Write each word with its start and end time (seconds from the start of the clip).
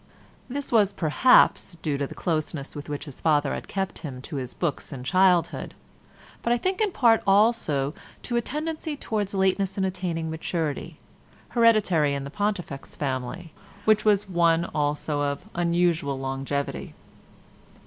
This 0.49 0.71
was 0.71 0.93
perhaps 0.93 1.77
due 1.83 1.95
to 1.99 2.07
the 2.07 2.15
closeness 2.15 2.75
with 2.75 2.89
which 2.89 3.05
his 3.05 3.21
father 3.21 3.53
had 3.53 3.67
kept 3.67 3.99
him 3.99 4.19
to 4.23 4.37
his 4.37 4.55
books 4.55 4.91
in 4.91 5.03
childhood, 5.03 5.75
but 6.41 6.51
I 6.51 6.57
think 6.57 6.81
in 6.81 6.91
part 6.91 7.21
also 7.27 7.93
to 8.23 8.35
a 8.35 8.41
tendency 8.41 8.95
towards 8.95 9.35
lateness 9.35 9.77
in 9.77 9.85
attaining 9.85 10.31
maturity, 10.31 10.97
hereditary 11.49 12.15
in 12.15 12.23
the 12.23 12.31
Pontifex 12.31 12.95
family, 12.95 13.53
which 13.85 14.03
was 14.03 14.27
one 14.27 14.65
also 14.73 15.21
of 15.21 15.45
unusual 15.53 16.17
longevity. 16.17 16.95